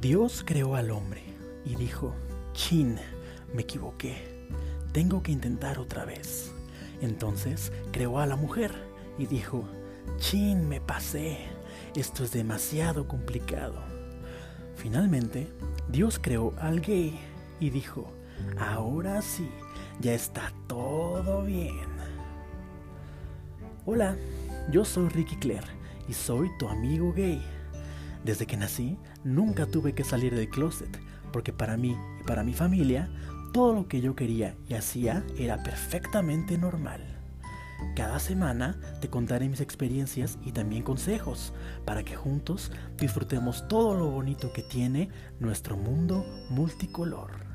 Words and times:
Dios 0.00 0.44
creó 0.46 0.76
al 0.76 0.92
hombre 0.92 1.24
y 1.64 1.74
dijo, 1.74 2.14
chin, 2.52 3.00
me 3.52 3.62
equivoqué, 3.62 4.46
tengo 4.92 5.24
que 5.24 5.32
intentar 5.32 5.80
otra 5.80 6.04
vez. 6.04 6.52
Entonces 7.00 7.72
creó 7.90 8.20
a 8.20 8.26
la 8.26 8.36
mujer 8.36 8.72
y 9.18 9.26
dijo, 9.26 9.64
chin, 10.18 10.68
me 10.68 10.80
pasé, 10.80 11.38
esto 11.96 12.22
es 12.22 12.30
demasiado 12.30 13.08
complicado. 13.08 13.74
Finalmente, 14.76 15.48
Dios 15.88 16.20
creó 16.22 16.54
al 16.60 16.80
gay 16.80 17.18
y 17.58 17.70
dijo, 17.70 18.08
ahora 18.56 19.20
sí, 19.20 19.50
ya 19.98 20.14
está 20.14 20.52
todo 20.68 21.42
bien. 21.42 21.88
Hola, 23.84 24.16
yo 24.70 24.84
soy 24.84 25.08
Ricky 25.08 25.34
Claire 25.36 25.66
y 26.06 26.12
soy 26.12 26.48
tu 26.56 26.68
amigo 26.68 27.12
gay. 27.12 27.42
Desde 28.24 28.46
que 28.46 28.56
nací, 28.56 28.98
nunca 29.24 29.66
tuve 29.66 29.94
que 29.94 30.04
salir 30.04 30.34
del 30.34 30.48
closet, 30.48 31.00
porque 31.32 31.52
para 31.52 31.76
mí 31.76 31.96
y 32.20 32.24
para 32.24 32.42
mi 32.42 32.54
familia, 32.54 33.08
todo 33.52 33.74
lo 33.74 33.88
que 33.88 34.00
yo 34.00 34.14
quería 34.14 34.56
y 34.68 34.74
hacía 34.74 35.24
era 35.36 35.62
perfectamente 35.62 36.58
normal. 36.58 37.18
Cada 37.94 38.18
semana 38.18 38.78
te 39.00 39.08
contaré 39.08 39.48
mis 39.48 39.60
experiencias 39.60 40.38
y 40.44 40.52
también 40.52 40.82
consejos 40.82 41.52
para 41.84 42.02
que 42.02 42.16
juntos 42.16 42.72
disfrutemos 42.96 43.66
todo 43.68 43.94
lo 43.94 44.10
bonito 44.10 44.52
que 44.52 44.62
tiene 44.62 45.08
nuestro 45.38 45.76
mundo 45.76 46.24
multicolor. 46.50 47.47